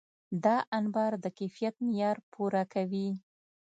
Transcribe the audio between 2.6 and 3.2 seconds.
کوي.